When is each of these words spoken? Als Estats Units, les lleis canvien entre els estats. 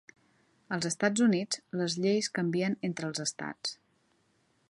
Als 0.77 0.87
Estats 0.89 1.23
Units, 1.25 1.59
les 1.81 1.97
lleis 2.05 2.31
canvien 2.39 2.79
entre 2.91 3.09
els 3.11 3.23
estats. 3.27 3.77